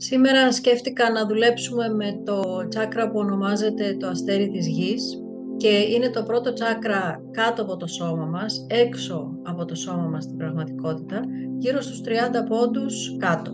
[0.00, 5.22] Σήμερα σκέφτηκα να δουλέψουμε με το τσάκρα που ονομάζεται το αστέρι της γης
[5.56, 10.24] και είναι το πρώτο τσάκρα κάτω από το σώμα μας, έξω από το σώμα μας
[10.24, 11.20] στην πραγματικότητα,
[11.58, 13.52] γύρω στους 30 πόντους κάτω.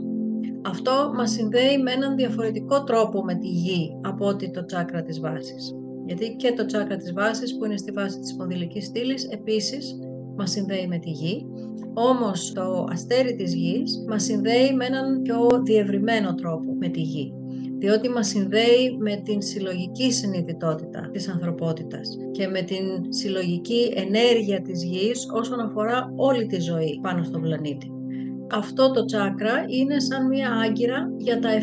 [0.64, 5.20] Αυτό μας συνδέει με έναν διαφορετικό τρόπο με τη γη από ότι το τσάκρα της
[5.20, 5.74] βάσης.
[6.06, 9.98] Γιατί και το τσάκρα της βάσης που είναι στη βάση της σπονδυλικής στήλης επίσης
[10.36, 11.46] μας συνδέει με τη γη,
[11.94, 17.32] όμως το αστέρι της γης μας συνδέει με έναν πιο διευρυμένο τρόπο με τη γη
[17.78, 24.84] διότι μας συνδέει με την συλλογική συνειδητότητα της ανθρωπότητας και με την συλλογική ενέργεια της
[24.84, 27.92] γης όσον αφορά όλη τη ζωή πάνω στον πλανήτη.
[28.50, 31.62] Αυτό το τσάκρα είναι σαν μία άγκυρα για τα 7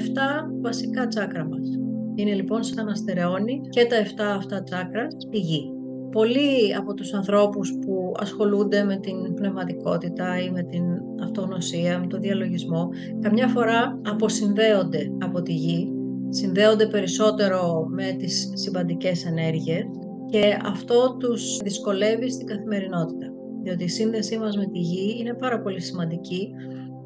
[0.61, 1.69] βασικά τσάκρα μας.
[2.15, 5.80] Είναι λοιπόν σαν να στερεώνει και τα 7 αυτά τσάκρα στη γη
[6.11, 10.83] πολλοί από τους ανθρώπους που ασχολούνται με την πνευματικότητα ή με την
[11.23, 12.89] αυτογνωσία, με το διαλογισμό,
[13.21, 15.91] καμιά φορά αποσυνδέονται από τη γη,
[16.29, 19.85] συνδέονται περισσότερο με τις συμπαντικές ενέργειες
[20.29, 23.27] και αυτό τους δυσκολεύει στην καθημερινότητα.
[23.63, 26.49] Διότι η σύνδεσή μας με τη γη είναι πάρα πολύ σημαντική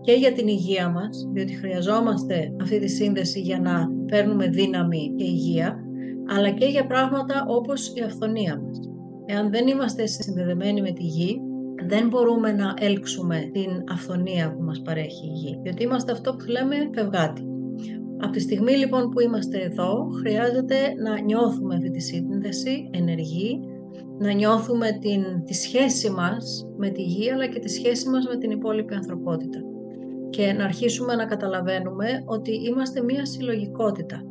[0.01, 5.23] και για την υγεία μας, διότι χρειαζόμαστε αυτή τη σύνδεση για να παίρνουμε δύναμη και
[5.23, 5.75] υγεία,
[6.27, 8.84] αλλά και για πράγματα όπως η αυθονία μας.
[9.25, 11.41] Εάν δεν είμαστε συνδεδεμένοι με τη γη,
[11.87, 16.45] δεν μπορούμε να έλξουμε την αυθονία που μας παρέχει η γη, διότι είμαστε αυτό που
[16.47, 17.43] λέμε φευγάτη.
[18.17, 23.59] Από τη στιγμή λοιπόν που είμαστε εδώ, χρειάζεται να νιώθουμε αυτή τη σύνδεση ενεργή,
[24.19, 28.37] να νιώθουμε την, τη σχέση μας με τη γη, αλλά και τη σχέση μας με
[28.37, 29.59] την υπόλοιπη ανθρωπότητα.
[30.29, 34.21] Και να αρχίσουμε να καταλαβαίνουμε ότι είμαστε μία συλλογικότητα,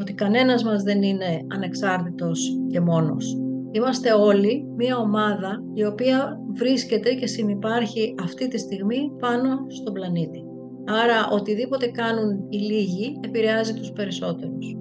[0.00, 3.43] ότι κανένας μας δεν είναι ανεξάρτητος και μόνος.
[3.76, 10.44] Είμαστε όλοι μία ομάδα η οποία βρίσκεται και συνυπάρχει αυτή τη στιγμή πάνω στον πλανήτη.
[10.84, 14.76] Άρα οτιδήποτε κάνουν οι λίγοι επηρεάζει τους περισσότερους.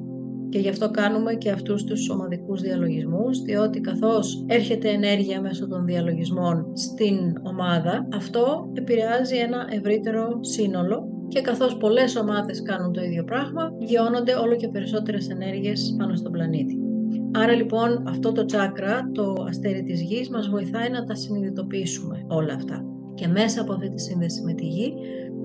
[0.49, 5.85] Και γι' αυτό κάνουμε και αυτούς τους ομαδικούς διαλογισμούς, διότι καθώς έρχεται ενέργεια μέσω των
[5.85, 13.23] διαλογισμών στην ομάδα, αυτό επηρεάζει ένα ευρύτερο σύνολο και καθώς πολλές ομάδες κάνουν το ίδιο
[13.23, 16.92] πράγμα, γιώνονται όλο και περισσότερες ενέργειες πάνω στον πλανήτη.
[17.35, 22.53] Άρα λοιπόν αυτό το τσάκρα, το αστέρι της γης, μας βοηθάει να τα συνειδητοποιήσουμε όλα
[22.53, 22.85] αυτά.
[23.13, 24.93] Και μέσα από αυτή τη σύνδεση με τη γη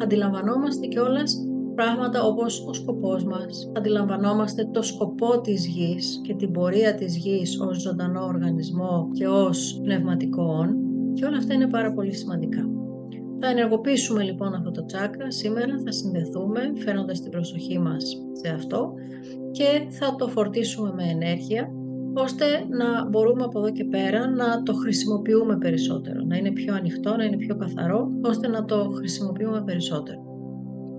[0.03, 3.71] αντιλαμβανόμαστε και όλες πράγματα όπως ο σκοπός μας.
[3.77, 9.81] Αντιλαμβανόμαστε το σκοπό της γης και την πορεία της γης ως ζωντανό οργανισμό και ως
[9.83, 10.65] πνευματικό
[11.15, 12.69] και όλα αυτά είναι πάρα πολύ σημαντικά.
[13.41, 18.93] Θα ενεργοποιήσουμε λοιπόν αυτό το τσάκρα σήμερα, θα συνδεθούμε φέρνοντας την προσοχή μας σε αυτό
[19.51, 21.73] και θα το φορτίσουμε με ενέργεια
[22.21, 27.17] ώστε να μπορούμε από εδώ και πέρα να το χρησιμοποιούμε περισσότερο, να είναι πιο ανοιχτό,
[27.17, 30.29] να είναι πιο καθαρό, ώστε να το χρησιμοποιούμε περισσότερο.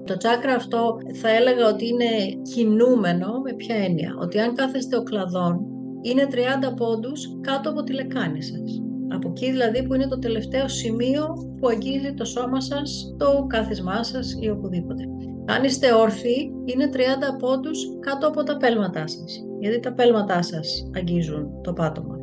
[0.06, 5.03] Το τσάκρα αυτό θα έλεγα ότι είναι κινούμενο με ποια έννοια, ότι αν κάθεστε ο
[5.03, 5.59] κλαδόν
[6.02, 8.81] είναι 30 πόντους κάτω από τη λεκάνη σας.
[9.12, 11.25] Από εκεί δηλαδή που είναι το τελευταίο σημείο
[11.59, 15.03] που αγγίζει το σώμα σας, το κάθισμά σας ή οπουδήποτε.
[15.46, 16.98] Αν είστε όρθιοι, είναι 30
[17.40, 22.16] πόντους κάτω από τα πέλματά σας, γιατί τα πέλματά σας αγγίζουν το πάτωμα.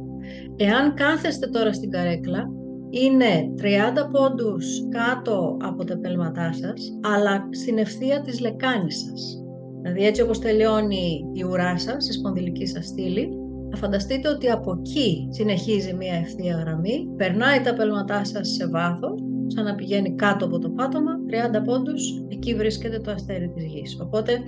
[0.56, 2.44] Εάν κάθεστε τώρα στην καρέκλα,
[2.90, 9.40] είναι 30 πόντους κάτω από τα πέλματά σας, αλλά στην ευθεία της λεκάνης σας.
[9.82, 13.28] Δηλαδή έτσι όπως τελειώνει η ουρά σας, η σπονδυλική σας στήλη,
[13.70, 19.20] θα φανταστείτε ότι από εκεί συνεχίζει μία ευθεία γραμμή, περνάει τα πέλματά σας σε βάθος,
[19.46, 24.00] σαν να πηγαίνει κάτω από το πάτωμα, 30 πόντους, εκεί βρίσκεται το αστέρι της γης.
[24.00, 24.42] Οπότε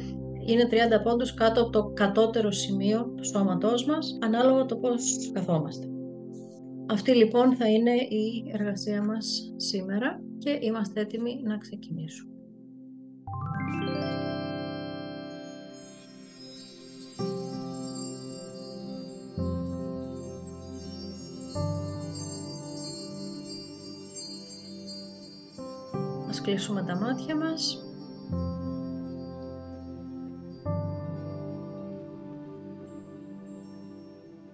[0.47, 5.87] είναι 30 πόντους κάτω από το κατώτερο σημείο του σώματός μας, ανάλογα το πώς καθόμαστε.
[6.91, 12.38] Αυτή λοιπόν θα είναι η εργασία μας σήμερα και είμαστε έτοιμοι να ξεκινήσουμε.
[26.38, 27.84] Ας κλείσουμε τα μάτια μας.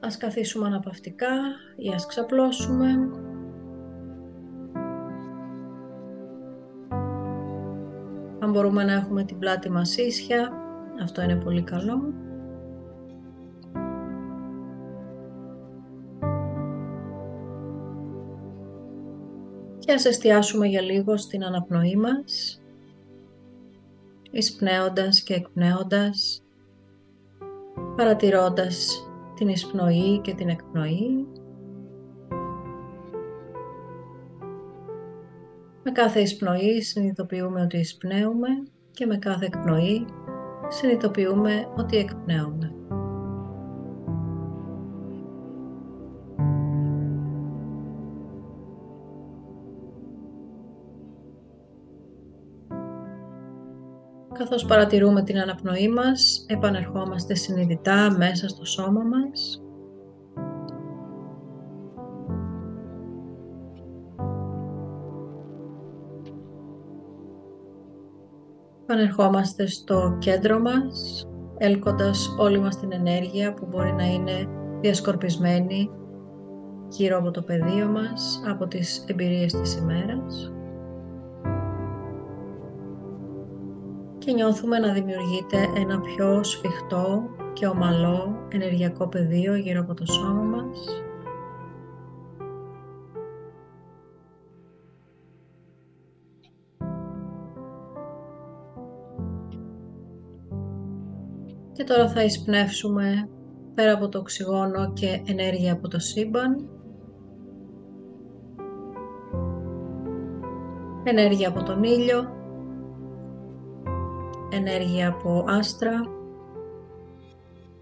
[0.01, 1.29] Ας καθίσουμε αναπαυτικά
[1.77, 2.87] ή ας ξαπλώσουμε.
[8.41, 10.53] Αν μπορούμε να έχουμε την πλάτη μας ίσια,
[11.03, 12.13] αυτό είναι πολύ καλό.
[19.85, 22.63] Και ας εστιάσουμε για λίγο στην αναπνοή μας,
[24.31, 26.43] εισπνέοντας και εκπνέοντας,
[27.97, 31.27] παρατηρώντας την εισπνοή και την εκπνοή.
[35.83, 38.49] Με κάθε εισπνοή συνειδητοποιούμε ότι εισπνέουμε
[38.91, 40.07] και με κάθε εκπνοή
[40.69, 42.74] συνειδητοποιούμε ότι εκπνέουμε.
[54.55, 59.63] Καθώς παρατηρούμε την αναπνοή μας, επανερχόμαστε συνειδητά μέσα στο σώμα μας.
[68.83, 71.27] Επανερχόμαστε στο κέντρο μας,
[71.59, 74.49] έλκοντας όλη μας την ενέργεια που μπορεί να είναι
[74.81, 75.91] διασκορπισμένη
[76.89, 80.54] γύρω από το πεδίο μας, από τις εμπειρίες της ημέρας.
[84.25, 87.23] Και νιώθουμε να δημιουργείται ένα πιο σφιχτό
[87.53, 91.05] και ομαλό ενεργειακό πεδίο γύρω από το σώμα μας.
[101.73, 103.29] Και τώρα θα εισπνεύσουμε
[103.75, 106.69] πέρα από το οξυγόνο και ενέργεια από το σύμπαν.
[111.05, 112.44] Ενέργεια από τον ήλιο
[114.55, 116.01] ενέργεια από άστρα,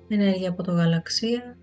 [0.08, 1.58] ενέργεια από το γαλαξία,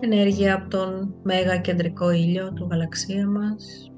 [0.00, 3.92] ενέργεια από τον μέγα κεντρικό ήλιο του γαλαξία μας,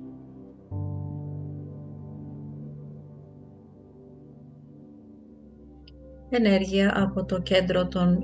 [6.29, 8.19] ενέργεια από το κέντρο των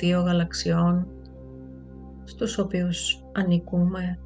[0.00, 1.08] 22 γαλαξιών
[2.24, 4.18] στους οποίους ανήκουμε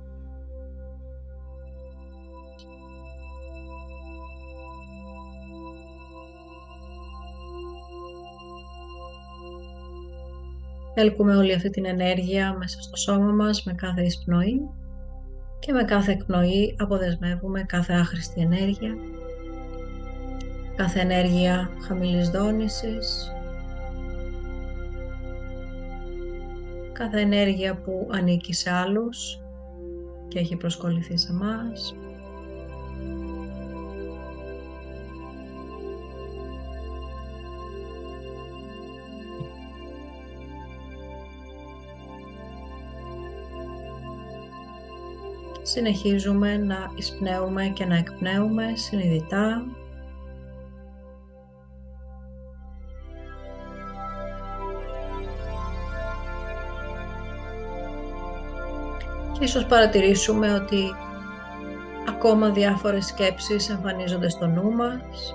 [10.94, 14.60] Έλκουμε όλη αυτή την ενέργεια μέσα στο σώμα μας με κάθε εισπνοή.
[15.58, 18.94] Και με κάθε εκπνοή αποδεσμεύουμε κάθε άχρηστη ενέργεια,
[20.76, 23.32] κάθε ενέργεια χαμηλής δόνησης,
[26.92, 29.40] κάθε ενέργεια που ανήκει σε άλλους
[30.28, 31.94] και έχει προσκοληθεί σε μας.
[45.70, 49.64] Συνεχίζουμε να εισπνέουμε και να εκπνέουμε συνειδητά.
[59.32, 60.94] Και ίσως παρατηρήσουμε ότι
[62.08, 65.34] ακόμα διάφορες σκέψεις εμφανίζονται στο νου μας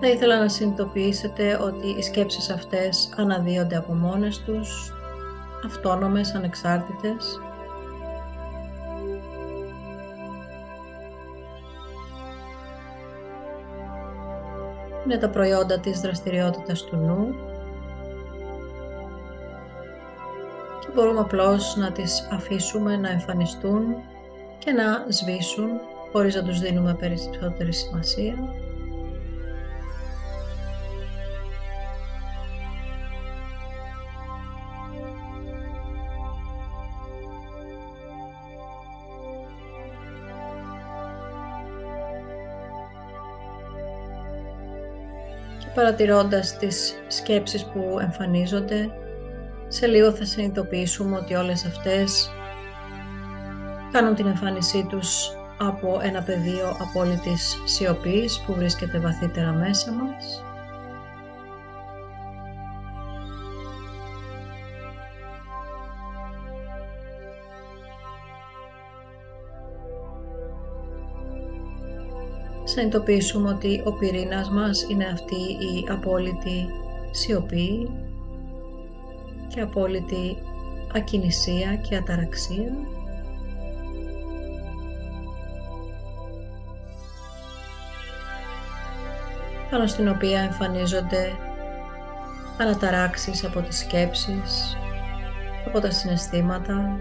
[0.00, 4.92] Θα ήθελα να συνειδητοποιήσετε ότι οι σκέψεις αυτές αναδύονται από μόνες τους,
[5.64, 7.40] αυτόνομες, ανεξάρτητες.
[15.04, 17.34] Είναι τα προϊόντα της δραστηριότητας του νου
[20.80, 23.82] και μπορούμε απλώς να τις αφήσουμε να εμφανιστούν
[24.58, 25.68] και να σβήσουν
[26.12, 28.34] χωρίς να τους δίνουμε περισσότερη σημασία.
[45.88, 48.90] Παρατηρώντας τις σκέψεις που εμφανίζονται,
[49.68, 52.30] σε λίγο θα συνειδητοποιήσουμε ότι όλες αυτές
[53.92, 60.44] κάνουν την εμφάνισή τους από ένα πεδίο απόλυτης σιωπής που βρίσκεται βαθύτερα μέσα μας
[72.78, 76.66] συνειδητοποιήσουμε ότι ο πυρήνας μας είναι αυτή η απόλυτη
[77.10, 77.90] σιωπή
[79.48, 80.36] και απόλυτη
[80.94, 82.72] ακινησία και αταραξία.
[89.70, 91.32] πάνω στην οποία εμφανίζονται
[92.58, 94.76] αναταράξεις από τις σκέψεις,
[95.66, 97.00] από τα συναισθήματα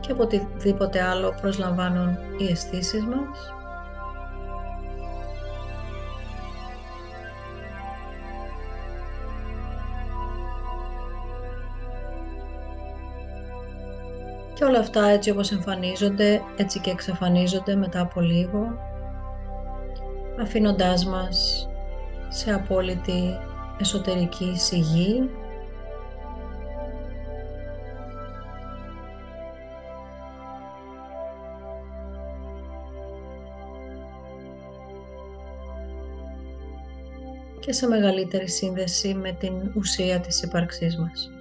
[0.00, 3.55] και από οτιδήποτε άλλο προσλαμβάνουν οι αισθήσεις μας.
[14.56, 18.78] Και όλα αυτά έτσι όπως εμφανίζονται, έτσι και εξαφανίζονται μετά από λίγο,
[20.40, 21.68] αφήνοντάς μας
[22.28, 23.38] σε απόλυτη
[23.80, 25.30] εσωτερική σιγή
[37.60, 41.35] και σε μεγαλύτερη σύνδεση με την ουσία της ύπαρξής μας.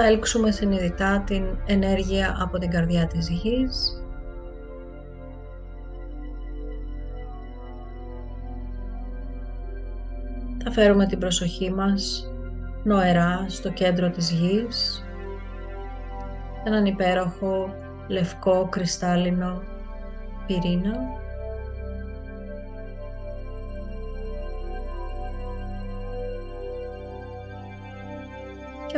[0.00, 4.02] Θα έλξουμε συνειδητά την ενέργεια από την καρδιά της γης.
[10.64, 12.30] Θα φέρουμε την προσοχή μας
[12.84, 15.04] νοερά στο κέντρο της γης,
[16.64, 17.74] έναν υπέροχο
[18.08, 19.62] λευκό κρυστάλλινο
[20.46, 20.96] πυρήνα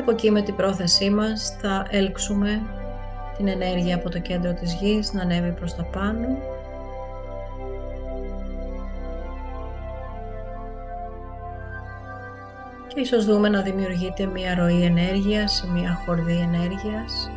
[0.00, 2.62] και από εκεί με την πρόθεσή μας θα έλξουμε
[3.36, 6.26] την ενέργεια από το κέντρο της γης να ανέβει προς τα πάνω.
[12.86, 17.30] Και ίσως δούμε να δημιουργείται μία ροή ενέργειας ή μία χορδή ενέργειας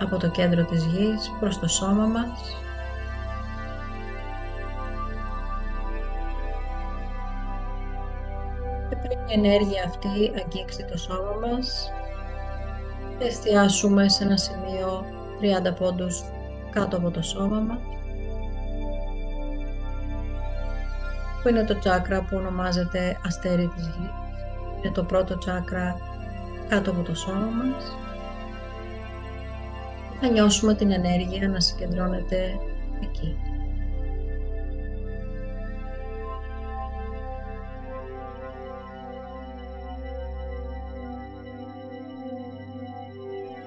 [0.00, 2.56] από το κέντρο της γης προς το σώμα μας.
[8.88, 11.92] Και πριν η ενέργεια αυτή αγγίξει το σώμα μας
[13.24, 15.04] εστιάσουμε σε ένα σημείο
[15.70, 16.24] 30 πόντους
[16.70, 17.78] κάτω από το σώμα μας
[21.42, 24.10] που είναι το τσάκρα που ονομάζεται αστέρι της γης.
[24.82, 25.96] Είναι το πρώτο τσάκρα
[26.68, 27.96] κάτω από το σώμα μας.
[30.20, 32.58] Θα νιώσουμε την ενέργεια να συγκεντρώνεται
[33.02, 33.49] εκεί.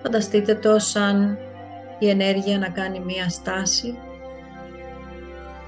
[0.04, 1.38] Φανταστείτε το σαν
[2.00, 3.98] η ενέργεια να κάνει μία στάση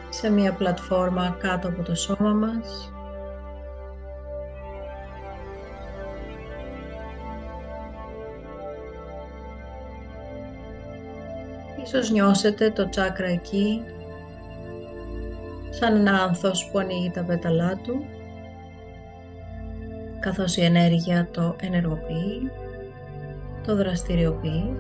[0.09, 2.91] σε μία πλατφόρμα κάτω από το σώμα μας.
[11.83, 13.81] Ίσως νιώσετε το τσάκρα εκεί
[15.69, 18.05] σαν ένα άνθος που ανοίγει τα πέταλά του
[20.19, 22.51] καθώς η ενέργεια το ενεργοποιεί
[23.65, 24.75] το δραστηριοποιεί.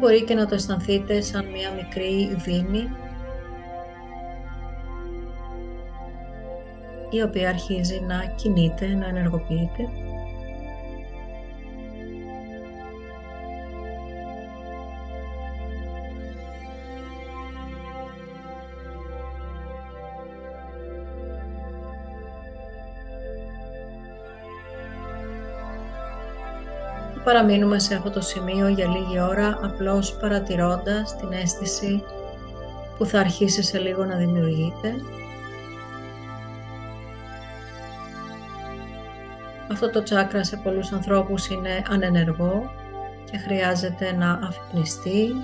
[0.00, 2.88] Μπορεί και να το αισθανθείτε σαν μια μικρή δίνη
[7.10, 9.88] η οποία αρχίζει να κινείται, να ενεργοποιείται
[27.24, 32.02] παραμείνουμε σε αυτό το σημείο για λίγη ώρα απλώς παρατηρώντας την αίσθηση
[32.98, 34.94] που θα αρχίσει σε λίγο να δημιουργείται.
[39.70, 42.70] Αυτό το τσάκρα σε πολλούς ανθρώπους είναι ανενεργό
[43.30, 45.34] και χρειάζεται να αφυπνιστεί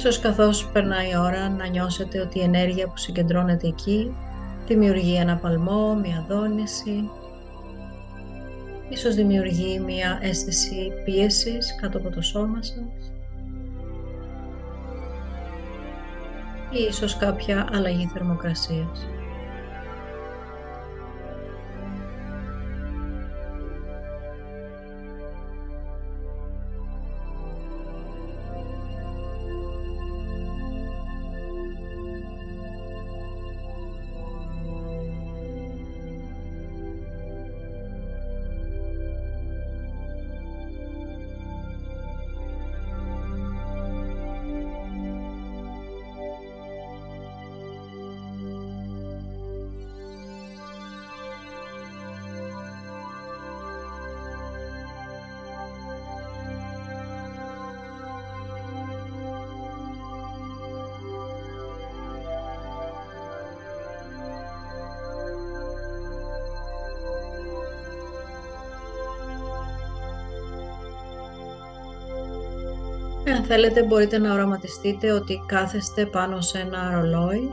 [0.00, 4.14] Ίσως καθώς περνάει η ώρα να νιώσετε ότι η ενέργεια που συγκεντρώνεται εκεί
[4.66, 7.10] δημιουργεί ένα παλμό, μια δόνηση.
[8.88, 13.12] Ίσως δημιουργεί μια αίσθηση πίεσης κάτω από το σώμα σας.
[16.70, 19.08] Ή ίσως κάποια αλλαγή θερμοκρασίας.
[73.52, 77.48] Θέλετε μπορείτε να οραματιστείτε ότι κάθεστε πάνω σε ένα ρολόι.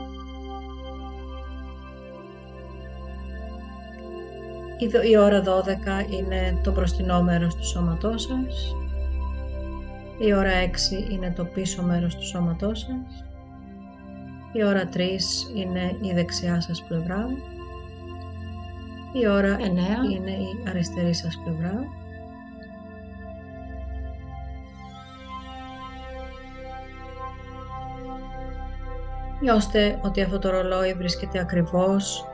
[5.10, 8.74] Η ώρα 12 είναι το μπροστινό μέρος του σώματός σας.
[10.18, 13.24] Η ώρα 6 είναι το πίσω μέρος του σώματός σας.
[14.52, 14.98] Η ώρα 3
[15.54, 17.26] είναι η δεξιά σας πλευρά.
[19.12, 21.84] Η ώρα 9 είναι η αριστερή σας πλευρά.
[29.40, 32.24] Νιώστε ότι αυτό το ρολόι βρίσκεται ακριβώς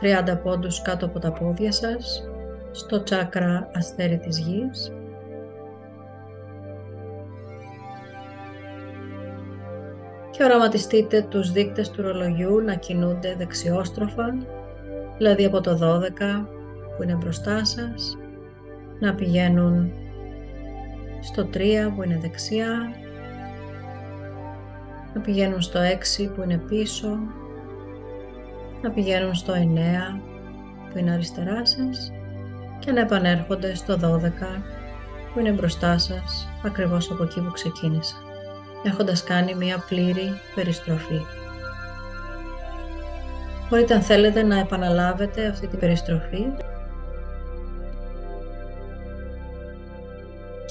[0.00, 2.28] 30 πόντους κάτω από τα πόδια σας,
[2.70, 4.92] στο τσάκρα αστέρι της γης.
[10.30, 14.36] Και οραματιστείτε τους δείκτες του ρολογιού να κινούνται δεξιόστροφα,
[15.16, 16.46] δηλαδή από το 12
[16.96, 18.16] που είναι μπροστά σας,
[19.00, 19.92] να πηγαίνουν
[21.20, 22.68] στο 3 που είναι δεξιά,
[25.14, 25.80] να πηγαίνουν στο
[26.18, 27.18] 6 που είναι πίσω,
[28.82, 30.20] να πηγαίνουν στο 9
[30.90, 32.12] που είναι αριστερά σας
[32.78, 34.62] και να επανέρχονται στο 12
[35.32, 38.16] που είναι μπροστά σας ακριβώς από εκεί που ξεκίνησα,
[38.82, 41.20] έχοντας κάνει μία πλήρη περιστροφή.
[43.68, 46.46] Μπορείτε αν θέλετε να επαναλάβετε αυτή την περιστροφή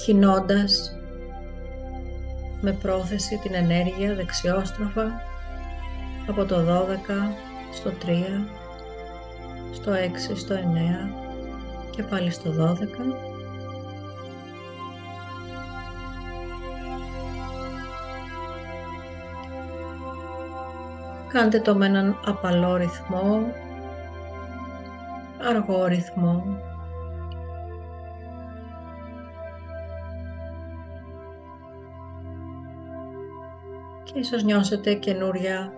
[0.04, 0.96] κινώντας
[2.64, 5.20] με πρόθεση την ενέργεια δεξιόστροφα
[6.28, 7.34] από το 12
[7.72, 8.12] στο 3,
[9.72, 10.58] στο 6, στο 9
[11.90, 12.76] και πάλι στο 12
[21.28, 23.52] Κάντε το με έναν απαλό ρυθμό,
[25.48, 26.71] αργό ρυθμό
[34.12, 35.72] και ίσως νιώσετε καινούρια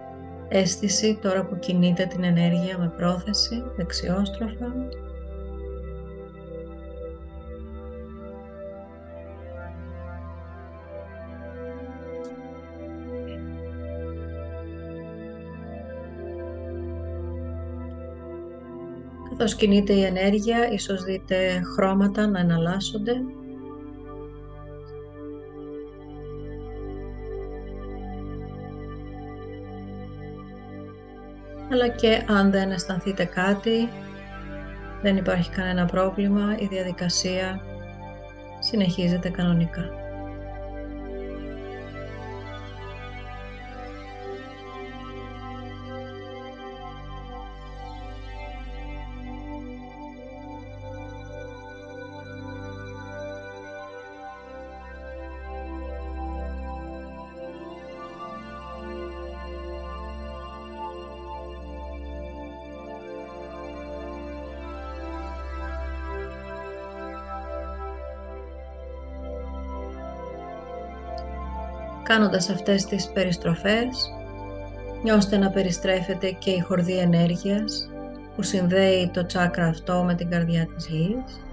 [0.48, 4.72] αίσθηση τώρα που κινείτε την ενέργεια με πρόθεση δεξιόστροφα.
[19.28, 23.12] Καθώς κινείται η ενέργεια, ίσως δείτε χρώματα να εναλλάσσονται
[31.74, 33.88] αλλά και αν δεν αισθανθείτε κάτι,
[35.02, 37.60] δεν υπάρχει κανένα πρόβλημα, η διαδικασία
[38.58, 40.03] συνεχίζεται κανονικά.
[72.14, 74.12] Κάνοντας αυτές τις περιστροφές,
[75.02, 77.90] νιώστε να περιστρέφεται και η χορδή ενέργειας
[78.34, 81.43] που συνδέει το τσάκρα αυτό με την καρδιά της γης.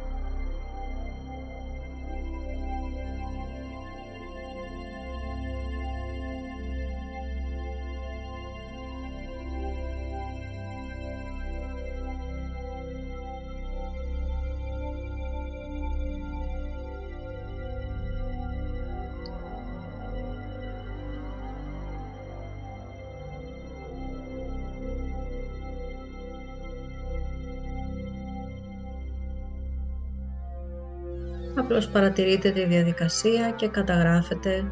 [31.71, 34.71] Απλώς παρατηρείτε τη διαδικασία και καταγράφετε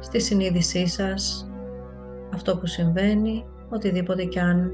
[0.00, 1.50] στη συνείδησή σας
[2.34, 4.72] αυτό που συμβαίνει, οτιδήποτε κι αν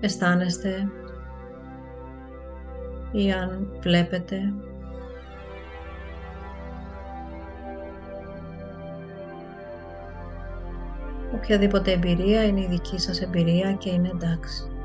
[0.00, 0.88] αισθάνεστε
[3.12, 4.52] ή αν βλέπετε.
[11.34, 14.75] Οποιαδήποτε εμπειρία είναι η δική σας εμπειρία και είναι εντάξει.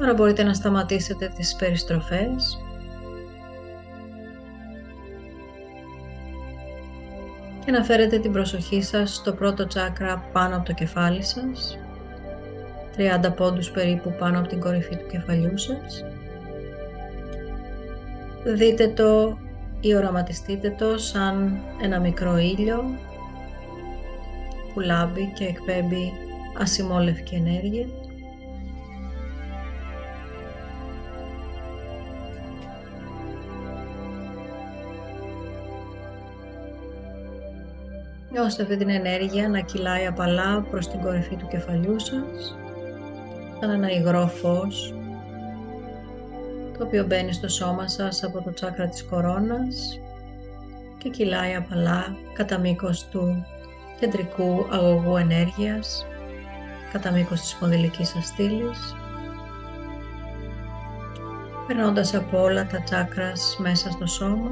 [0.00, 2.64] Τώρα μπορείτε να σταματήσετε τις περιστροφές.
[7.64, 11.78] Και να φέρετε την προσοχή σας στο πρώτο τσάκρα πάνω από το κεφάλι σας.
[12.96, 16.04] 30 πόντους περίπου πάνω από την κορυφή του κεφαλιού σας.
[18.44, 19.38] Δείτε το
[19.80, 22.98] ή οραματιστείτε το σαν ένα μικρό ήλιο
[24.74, 26.12] που λάμπει και εκπέμπει
[26.58, 27.86] ασημόλευκη ενέργεια
[38.40, 42.56] Νιώστε αυτή την ενέργεια να κυλάει απαλά προς την κορυφή του κεφαλιού σας
[43.60, 44.94] σαν ένα υγρό φως
[46.78, 50.00] το οποίο μπαίνει στο σώμα σας από το τσάκρα της κορώνας
[50.98, 53.46] και κυλάει απαλά κατά μήκος του
[54.00, 56.06] κεντρικού αγωγού ενέργειας
[56.92, 58.94] κατά μήκος της σπονδυλικής σας στήλης
[61.66, 64.50] περνώντας από όλα τα τσάκρας μέσα στο σώμα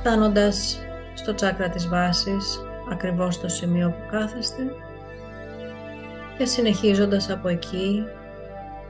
[0.00, 0.78] φτάνοντας
[1.14, 2.60] στο τσάκρα της βάσης,
[2.90, 4.62] ακριβώς στο σημείο που κάθεστε
[6.38, 8.04] και συνεχίζοντας από εκεί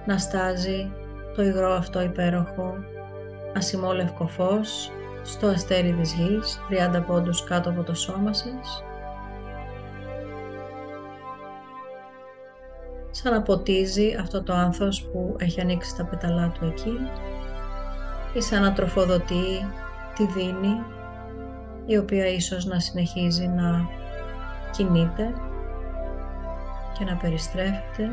[0.06, 0.92] να στάζει
[1.36, 2.74] το υγρό αυτό υπέροχο
[3.56, 4.90] ασημόλευκο φως
[5.22, 8.84] στο αστέρι της γης, 30 πόντους κάτω από το σώμα σας.
[13.10, 16.98] Σαν να ποτίζει αυτό το άνθος που έχει ανοίξει τα πεταλά του εκεί
[18.34, 19.66] ή σαν να τροφοδοτεί
[20.14, 20.98] τη δίνη
[21.90, 23.88] η οποία ίσως να συνεχίζει να
[24.70, 25.32] κινείται
[26.98, 28.08] και να περιστρέφεται.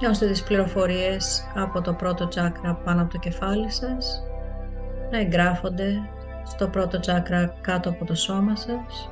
[0.00, 4.22] Νιώστε τις πληροφορίες από το πρώτο τσάκρα πάνω από το κεφάλι σας
[5.10, 5.92] να εγγράφονται
[6.44, 9.10] στο πρώτο τσάκρα κάτω από το σώμα σας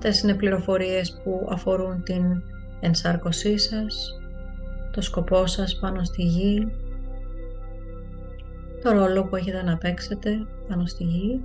[0.00, 2.42] Αυτές είναι πληροφορίες που αφορούν την
[2.80, 4.20] ενσάρκωσή σας,
[4.92, 6.68] το σκοπό σας πάνω στη γη,
[8.82, 11.40] το ρόλο που έχετε να παίξετε πάνω στη γη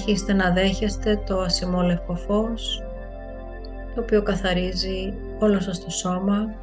[0.00, 2.82] Συνεχίστε να δέχεστε το ασημόλευκο φως
[3.94, 6.54] το οποίο καθαρίζει όλο σας το σώμα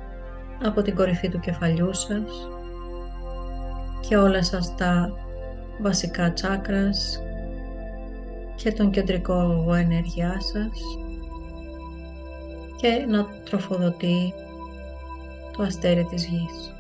[0.63, 2.50] από την κορυφή του κεφαλιού σας
[4.08, 5.13] και όλα σας τα
[5.82, 7.21] βασικά τσάκρας
[8.56, 10.80] και τον κεντρικό αγωγό ενέργειά σας
[12.76, 14.34] και να τροφοδοτεί
[15.58, 16.76] το αστέρι της γης.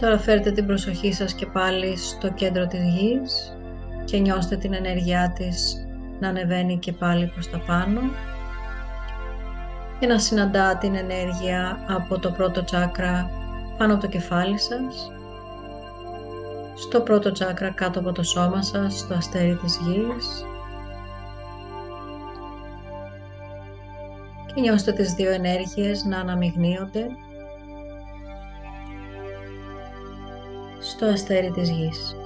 [0.00, 3.56] Τώρα φέρτε την προσοχή σας και πάλι στο κέντρο της γης
[4.04, 5.86] και νιώστε την ενέργειά της
[6.20, 8.00] να ανεβαίνει και πάλι προς τα πάνω
[10.00, 13.30] και να συναντά την ενέργεια από το πρώτο τσάκρα
[13.78, 15.12] πάνω από το κεφάλι σας
[16.74, 20.44] στο πρώτο τσάκρα κάτω από το σώμα σας, στο αστέρι της γης.
[24.54, 27.06] Και νιώστε τις δύο ενέργειες να αναμειγνύονται
[30.94, 32.16] στο αστέρι της γης.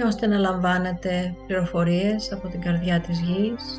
[0.00, 3.78] Ώστε να λαμβάνετε πληροφορίες από την καρδιά της γης.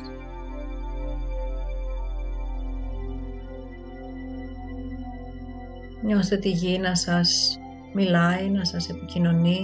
[6.02, 7.58] Νιώστε τη γη να σας
[7.94, 9.60] μιλάει, να σας επικοινωνεί.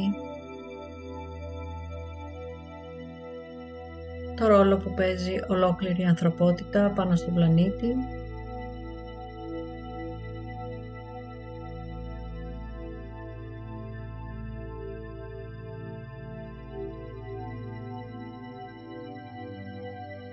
[4.37, 7.97] Το ρόλο που παίζει ολόκληρη η ανθρωπότητα πάνω στον πλανήτη.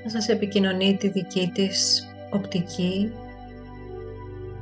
[0.08, 3.12] Να σας επικοινωνεί τη δική της οπτική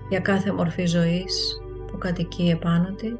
[0.09, 3.13] για κάθε μορφή ζωής που κατοικεί επάνω της.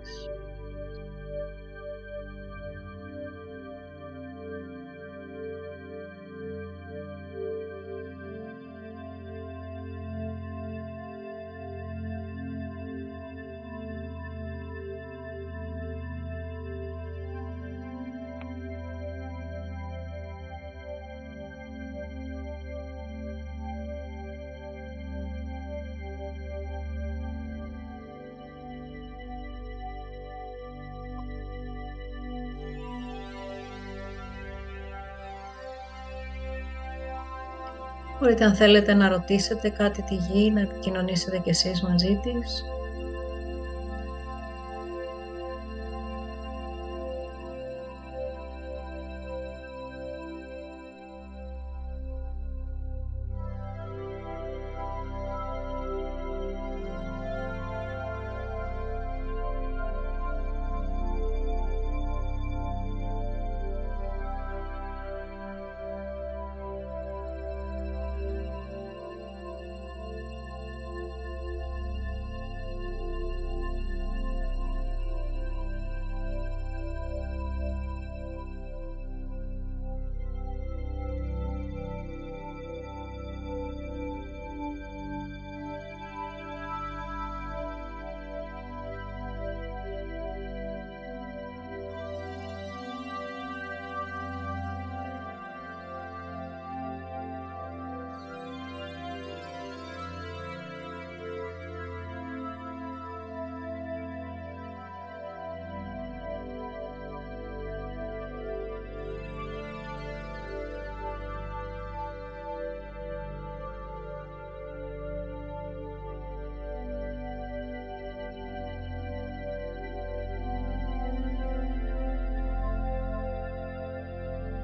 [38.25, 42.63] Μπορείτε αν θέλετε να ρωτήσετε κάτι τη γη, να επικοινωνήσετε κι εσείς μαζί της.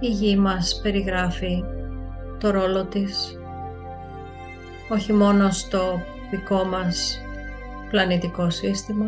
[0.04, 1.64] Η γη μας περιγράφει
[2.40, 3.40] το ρόλο της
[4.90, 7.22] όχι μόνο στο δικό μας
[7.90, 9.06] πλανητικό σύστημα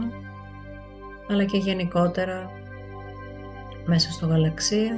[1.30, 2.52] αλλά και γενικότερα
[3.86, 4.96] μέσα στο γαλαξία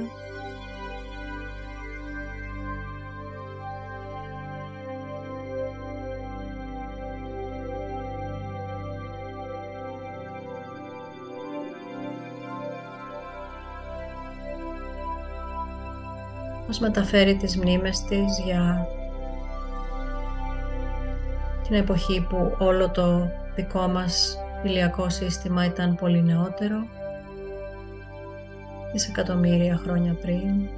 [16.80, 18.88] μας μεταφέρει τις μνήμες της για
[21.62, 26.86] την εποχή που όλο το δικό μας ηλιακό σύστημα ήταν πολύ νεότερο,
[28.92, 30.68] δισεκατομμύρια χρόνια πριν.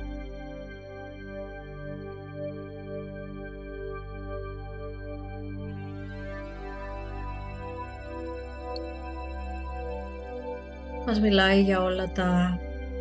[11.07, 12.59] Μας μιλάει για όλα τα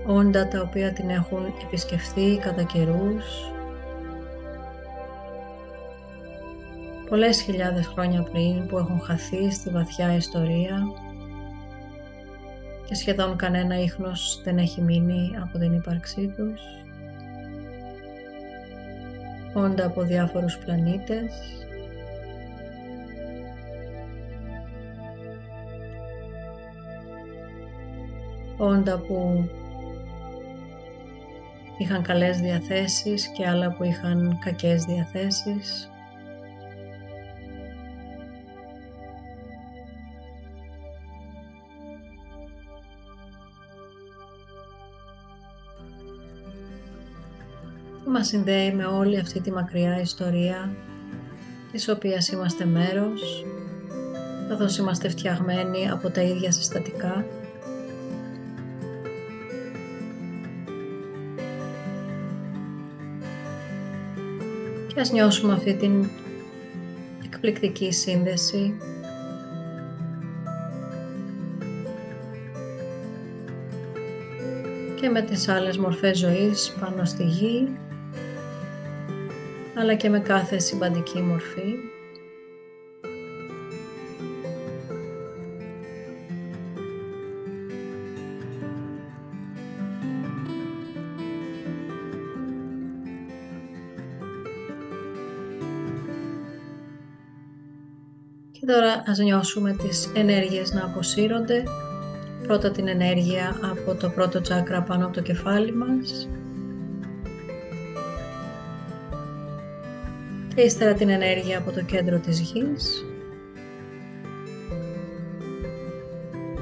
[0.08, 3.52] όντα τα οποία την έχουν επισκεφθεί κατά καιρούς,
[7.10, 10.82] πολλές χιλιάδες χρόνια πριν που έχουν χαθεί στη βαθιά ιστορία
[12.86, 16.62] και σχεδόν κανένα ίχνος δεν έχει μείνει από την ύπαρξή τους.
[19.54, 21.34] Όντα από διάφορους πλανήτες.
[28.58, 29.50] Όντα που
[31.78, 35.92] είχαν καλές διαθέσεις και άλλα που είχαν κακές διαθέσεις.
[48.18, 50.70] μας συνδέει με όλη αυτή τη μακριά ιστορία
[51.72, 53.46] της οποίας είμαστε μέρος
[54.50, 57.26] καθώς είμαστε φτιαγμένοι από τα ίδια συστατικά
[65.02, 66.10] ας νιώσουμε αυτή την
[67.26, 68.78] εκπληκτική σύνδεση
[75.02, 77.78] και με τις άλλες μορφές ζωής πάνω στη γη
[79.76, 81.87] αλλά και με κάθε συμπαντική μορφή.
[98.68, 101.64] Τώρα ας νιώσουμε τις ενέργειες να αποσύρονται.
[102.48, 106.30] Πρώτα την ενέργεια από το πρώτο τσάκρα πάνω από το κεφάλι μας.
[110.56, 113.06] Και ύστερα την ενέργεια από το κέντρο της γης.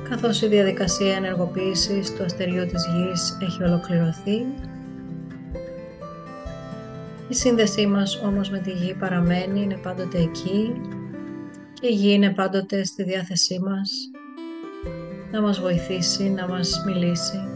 [0.09, 4.45] Καθώς η διαδικασία ενεργοποίησης του αστεριού της γης έχει ολοκληρωθεί
[7.29, 10.71] η σύνδεσή μας όμως με τη γη παραμένει, είναι πάντοτε εκεί.
[10.81, 10.94] και
[11.85, 14.09] η γη είναι πάντοτε στη διάθεσή μας
[15.31, 17.47] να μας βοηθήσει, να μας μιλήσει.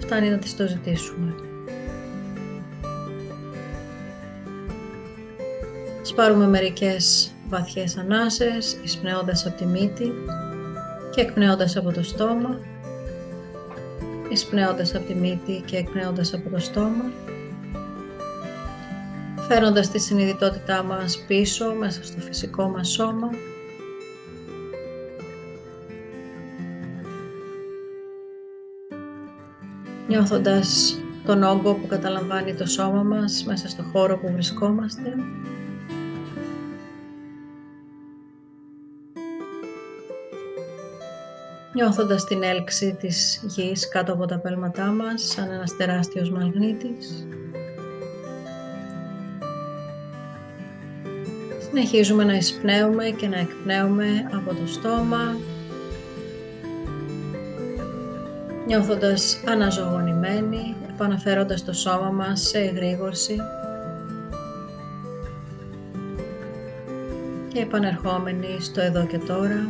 [0.00, 1.34] Φτάνει να της το ζητήσουμε.
[6.00, 10.12] Ας πάρουμε μερικές βαθιές ανάσες, εισπνέοντας από τη μύτη
[11.14, 12.58] και εκπνέοντας από το στόμα.
[14.28, 17.04] Εισπνέοντας από τη μύτη και εκπνέοντας από το στόμα.
[19.52, 23.30] Φέρνοντας τη συνειδητότητά μας πίσω μέσα στο φυσικό μας σώμα.
[30.08, 35.14] Νιώθοντας τον όγκο που καταλαμβάνει το σώμα μας μέσα στο χώρο που βρισκόμαστε.
[41.74, 47.26] νιώθοντας την έλξη της γης κάτω από τα πέλματά μας σαν ένας τεράστιος μαγνήτης.
[51.72, 55.36] Συνεχίζουμε να εισπνέουμε και να εκπνέουμε από το στόμα,
[58.66, 63.36] νιώθοντας αναζωογονημένοι, επαναφέροντας το σώμα μας σε εγρήγορση
[67.52, 69.68] και επανερχόμενοι στο εδώ και τώρα.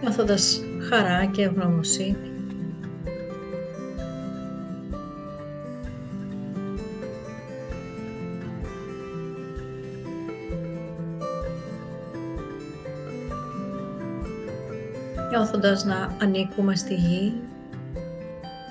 [0.00, 2.39] νιώθοντας χαρά και ευγνωμοσύνη.
[15.40, 17.40] Νιώθοντας να ανήκουμε στη γη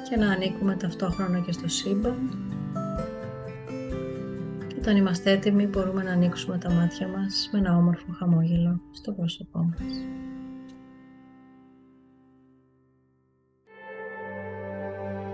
[0.10, 2.30] και να ανήκουμε ταυτόχρονα και στο σύμπαν
[4.68, 9.12] και όταν είμαστε έτοιμοι μπορούμε να ανοίξουμε τα μάτια μας με ένα όμορφο χαμόγελο στο
[9.12, 9.94] πρόσωπό μας.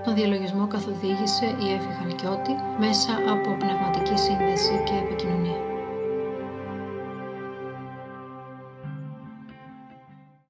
[0.04, 4.94] Το διαλογισμό καθοδήγησε η Εύη Χαλκιώτη μέσα από πνευματική σύνδεση και